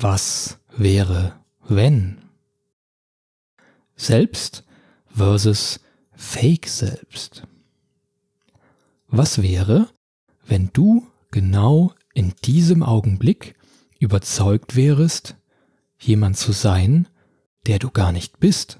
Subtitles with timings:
[0.00, 2.18] Was wäre, wenn?
[3.96, 4.62] Selbst
[5.08, 5.80] versus
[6.12, 7.42] Fake Selbst.
[9.08, 9.88] Was wäre,
[10.46, 13.56] wenn du genau in diesem Augenblick
[13.98, 15.34] überzeugt wärest,
[15.98, 17.08] jemand zu sein,
[17.66, 18.78] der du gar nicht bist?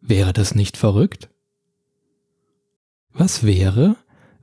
[0.00, 1.30] Wäre das nicht verrückt?
[3.12, 3.94] Was wäre,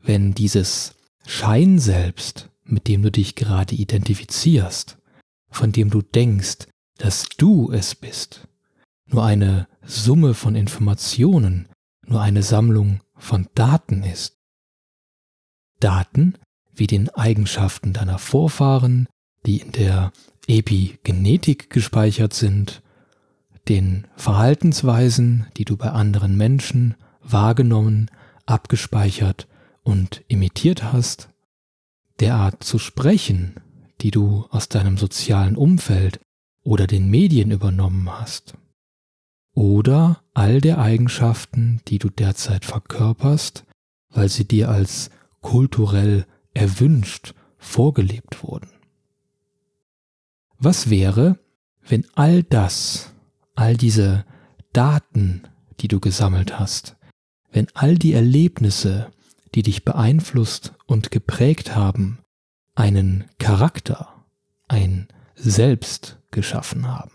[0.02, 0.96] wenn dieses
[1.28, 4.96] Schein selbst, mit dem du dich gerade identifizierst,
[5.50, 8.48] von dem du denkst, dass du es bist,
[9.06, 11.68] nur eine Summe von Informationen,
[12.06, 14.38] nur eine Sammlung von Daten ist?
[15.80, 16.36] Daten
[16.74, 19.08] wie den Eigenschaften deiner Vorfahren,
[19.46, 20.12] die in der
[20.48, 22.82] Epigenetik gespeichert sind,
[23.68, 28.10] den Verhaltensweisen, die du bei anderen Menschen wahrgenommen,
[28.46, 29.48] abgespeichert
[29.84, 31.30] und imitiert hast,
[32.20, 33.56] der Art zu sprechen,
[34.02, 36.20] die du aus deinem sozialen Umfeld
[36.64, 38.56] oder den Medien übernommen hast,
[39.54, 43.66] oder all der Eigenschaften, die du derzeit verkörperst,
[44.10, 45.10] weil sie dir als
[45.42, 48.70] kulturell erwünscht vorgelebt wurden.
[50.58, 51.40] Was wäre,
[51.86, 53.14] wenn all das,
[53.56, 54.26] all diese
[54.74, 55.44] Daten,
[55.80, 56.96] die du gesammelt hast,
[57.52, 59.12] wenn all die Erlebnisse,
[59.56, 62.20] die dich beeinflusst und geprägt haben,
[62.80, 64.24] einen Charakter,
[64.70, 67.12] ein Selbst geschaffen haben.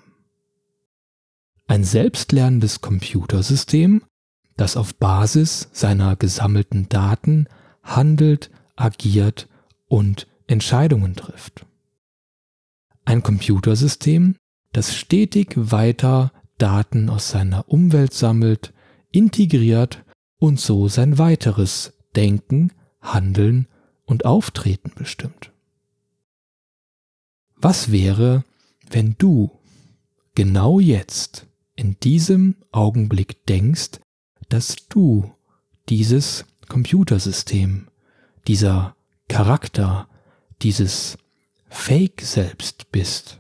[1.67, 4.03] Ein selbstlernendes Computersystem,
[4.59, 7.49] das auf Basis seiner gesammelten Daten
[7.83, 9.49] handelt, agiert
[9.87, 11.65] und Entscheidungen trifft.
[13.07, 14.37] Ein Computersystem,
[14.73, 18.75] das stetig weiter Daten aus seiner Umwelt sammelt,
[19.11, 20.05] integriert
[20.37, 23.67] und so sein weiteres Denken, Handeln
[24.05, 25.54] und Auftreten bestimmt.
[27.65, 28.45] Was wäre,
[28.91, 29.51] wenn du
[30.35, 34.01] genau jetzt in diesem Augenblick denkst,
[34.51, 35.33] dass du
[35.89, 37.89] dieses Computersystem,
[38.47, 38.95] dieser
[39.29, 40.11] Charakter,
[40.61, 41.17] dieses
[41.71, 43.39] Fake Selbst bist?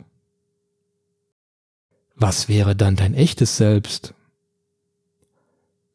[2.15, 4.15] Was wäre dann dein echtes Selbst?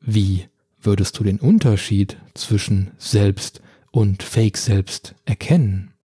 [0.02, 0.48] Wie
[0.80, 5.96] würdest du den Unterschied zwischen Selbst und Fake Selbst erkennen?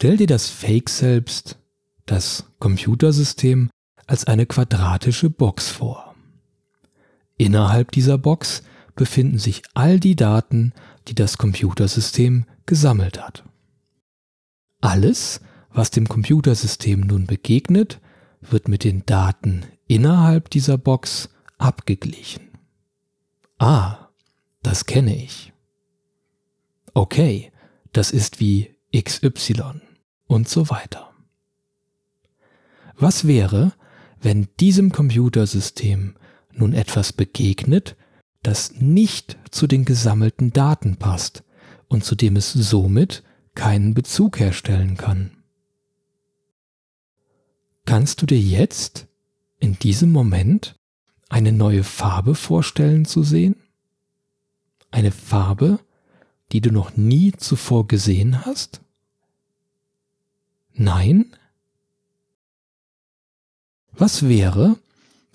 [0.00, 1.58] Stell dir das Fake Selbst,
[2.06, 3.68] das Computersystem,
[4.06, 6.14] als eine quadratische Box vor.
[7.36, 8.62] Innerhalb dieser Box
[8.94, 10.72] befinden sich all die Daten,
[11.06, 13.44] die das Computersystem gesammelt hat.
[14.80, 18.00] Alles, was dem Computersystem nun begegnet,
[18.40, 21.28] wird mit den Daten innerhalb dieser Box
[21.58, 22.48] abgeglichen.
[23.58, 24.08] Ah,
[24.62, 25.52] das kenne ich.
[26.94, 27.52] Okay,
[27.92, 29.89] das ist wie XY
[30.30, 31.12] und so weiter.
[32.96, 33.72] Was wäre,
[34.20, 36.14] wenn diesem Computersystem
[36.52, 37.96] nun etwas begegnet,
[38.42, 41.42] das nicht zu den gesammelten Daten passt
[41.88, 43.24] und zu dem es somit
[43.54, 45.32] keinen Bezug herstellen kann?
[47.84, 49.08] Kannst du dir jetzt,
[49.58, 50.78] in diesem Moment,
[51.28, 53.56] eine neue Farbe vorstellen zu sehen?
[54.92, 55.80] Eine Farbe,
[56.52, 58.80] die du noch nie zuvor gesehen hast?
[60.80, 61.36] Nein?
[63.92, 64.78] Was wäre,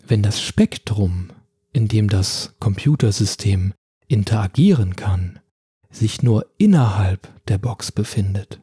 [0.07, 1.29] wenn das Spektrum,
[1.71, 3.75] in dem das Computersystem
[4.07, 5.39] interagieren kann,
[5.91, 8.59] sich nur innerhalb der Box befindet?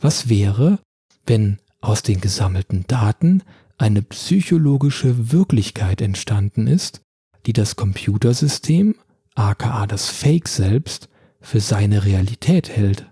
[0.00, 0.80] Was wäre,
[1.26, 3.44] wenn aus den gesammelten Daten
[3.78, 7.02] eine psychologische Wirklichkeit entstanden ist,
[7.46, 8.96] die das Computersystem,
[9.36, 11.08] aka das Fake selbst,
[11.40, 13.06] für seine Realität hält.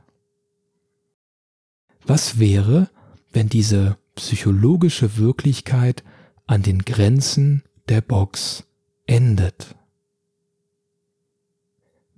[2.09, 2.89] Was wäre,
[3.33, 6.03] wenn diese psychologische Wirklichkeit
[6.47, 8.65] an den Grenzen der Box
[9.07, 9.77] endet?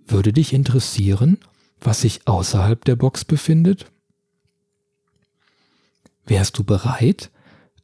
[0.06, 1.38] Würde dich interessieren,
[1.80, 3.90] was sich außerhalb der Box befindet?
[6.24, 7.32] Wärst du bereit,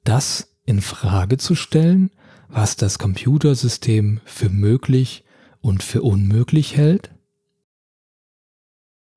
[0.05, 2.13] das in Frage zu stellen,
[2.47, 5.25] was das Computersystem für möglich
[5.61, 7.11] und für unmöglich hält?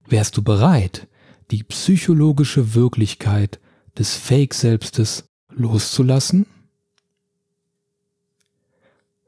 [0.07, 1.07] Wärst du bereit,
[1.51, 3.60] die psychologische Wirklichkeit
[3.98, 6.46] des Fake-Selbstes loszulassen?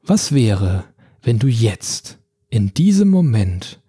[0.02, 0.84] Was wäre,
[1.22, 3.80] wenn du jetzt, in diesem Moment,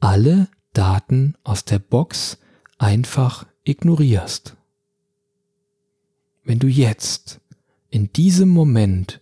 [0.00, 2.38] alle Daten aus der Box
[2.78, 4.56] einfach ignorierst?
[6.44, 7.40] Wenn du jetzt
[7.90, 9.20] in diesem Moment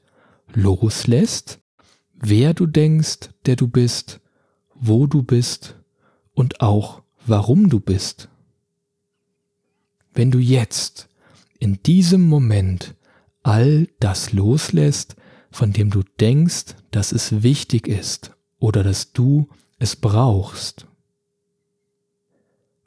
[0.53, 1.61] loslässt,
[2.15, 4.20] wer du denkst, der du bist,
[4.75, 5.76] wo du bist
[6.35, 8.29] und auch warum du bist.
[10.14, 11.09] Wenn du jetzt
[11.59, 12.94] in diesem Moment
[13.43, 15.17] all das loslässt,
[15.50, 19.49] von dem du denkst, dass es wichtig ist oder dass du
[19.79, 20.87] es brauchst?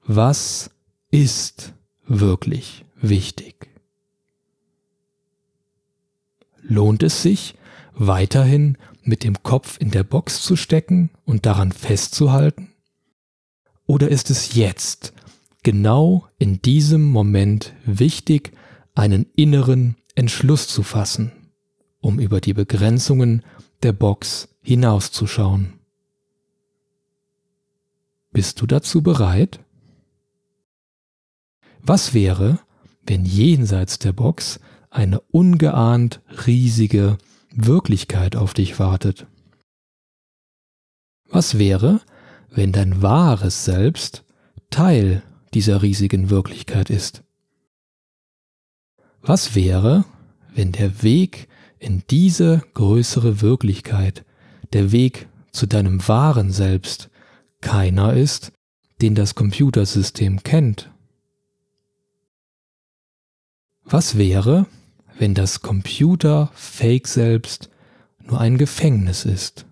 [0.06, 0.72] Was
[1.12, 1.74] ist
[2.06, 3.70] wirklich wichtig?
[6.62, 7.56] Lohnt es sich,
[7.94, 12.74] weiterhin mit dem Kopf in der Box zu stecken und daran festzuhalten?
[13.86, 15.14] Oder ist es jetzt,
[15.66, 18.54] genau in diesem Moment wichtig,
[18.94, 21.32] einen inneren Entschluss zu fassen,
[22.00, 23.44] um über die Begrenzungen
[23.82, 25.74] der Box hinauszuschauen?
[28.32, 29.60] Bist du dazu bereit?
[31.82, 32.60] Was wäre,
[33.04, 34.60] wenn jenseits der Box
[34.92, 37.18] eine ungeahnt riesige
[37.50, 39.26] Wirklichkeit auf dich wartet?
[41.28, 42.02] Was wäre,
[42.52, 44.24] wenn dein wahres Selbst
[44.70, 45.24] Teil
[45.56, 47.24] dieser riesigen Wirklichkeit ist?
[49.22, 50.06] Was wäre,
[50.54, 51.48] wenn der Weg
[51.80, 54.24] in diese größere Wirklichkeit,
[54.74, 57.10] der Weg zu deinem wahren Selbst,
[57.62, 58.52] keiner ist,
[59.02, 60.92] den das Computersystem kennt
[63.86, 64.66] was wäre,
[65.18, 67.70] wenn das Computer-Fake selbst
[68.20, 69.68] nur ein Gefängnis ist,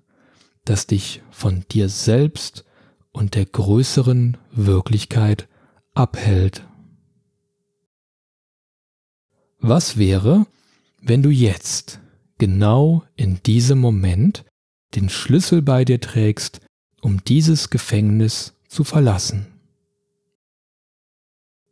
[0.65, 2.63] das dich von dir selbst
[3.11, 5.49] und der größeren Wirklichkeit
[5.93, 6.65] abhält?
[9.59, 10.45] Was wäre,
[11.01, 11.99] wenn du jetzt,
[12.37, 14.45] genau in diesem Moment,
[14.95, 16.59] den Schlüssel bei dir trägst,
[17.01, 19.47] um dieses Gefängnis zu verlassen?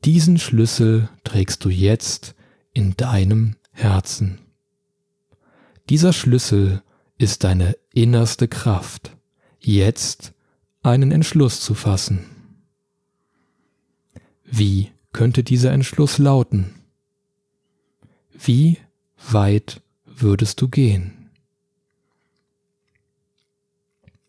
[0.05, 2.33] Diesen Schlüssel trägst du jetzt
[2.73, 4.39] in deinem Herzen.
[5.89, 6.81] Dieser Schlüssel
[7.17, 9.15] ist deine innerste Kraft,
[9.59, 10.33] jetzt
[10.81, 12.30] einen Entschluss zu fassen.
[14.51, 16.75] Wie könnte dieser Entschluss lauten?
[18.31, 18.77] Wie
[19.31, 21.31] weit würdest du gehen?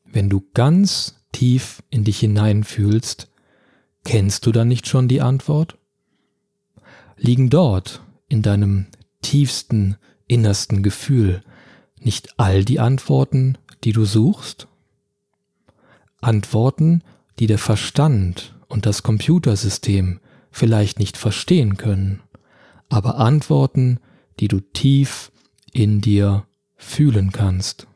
[0.07, 3.29] Wenn du ganz tief in dich hineinfühlst,
[4.05, 5.79] Kennst du dann nicht schon die Antwort?
[7.17, 8.87] Liegen dort in deinem
[9.21, 9.97] tiefsten,
[10.27, 11.43] innersten Gefühl
[12.01, 14.67] nicht all die Antworten, die du suchst?
[16.21, 17.03] Antworten,
[17.39, 20.19] die der Verstand und das Computersystem
[20.51, 22.23] vielleicht nicht verstehen können,
[22.89, 24.01] aber Antworten,
[24.41, 25.31] die du tief
[25.73, 26.47] in dir
[26.77, 27.87] fühlen kannst.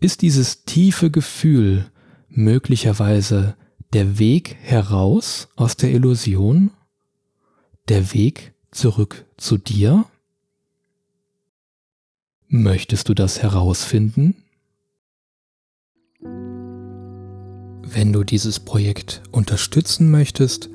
[0.00, 1.92] Ist dieses tiefe Gefühl
[2.28, 3.56] möglicherweise
[3.92, 6.72] der Weg heraus aus der Illusion?
[7.88, 10.06] Der Weg zurück zu dir?
[12.48, 14.34] Möchtest du das herausfinden?
[17.88, 20.70] Wenn du dieses Projekt unterstützen möchtest,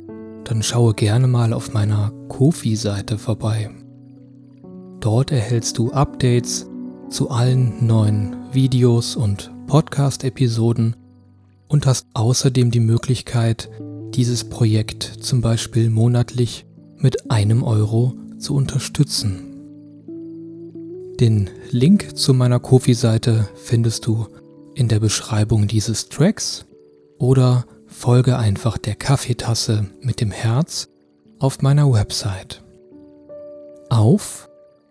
[0.46, 3.70] dann schaue gerne mal auf meiner Kofi-Seite vorbei.
[5.02, 6.68] Dort erhältst du Updates
[7.10, 10.96] zu allen neuen Videos und Podcast-Episoden
[11.68, 13.70] und hast außerdem die Möglichkeit,
[14.16, 16.66] dieses Projekt zum Beispiel monatlich
[16.96, 19.48] mit einem Euro zu unterstützen.
[21.20, 24.28] Den Link zu meiner Kofi-Seite findest du
[24.76, 26.66] in der Beschreibung dieses Tracks
[27.22, 30.90] oder folge einfach der Kaffeetasse mit dem Herz
[31.40, 32.64] auf meiner Website.
[33.90, 34.50] Auf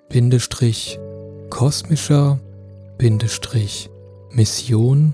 [0.09, 0.99] Bindestrich
[1.51, 2.39] kosmischer
[2.99, 3.91] Bindestrich
[4.31, 5.11] Mission.de